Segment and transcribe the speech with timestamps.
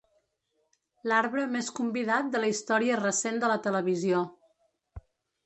[1.11, 4.25] L'arbre més convidat de la història recent de la televisió.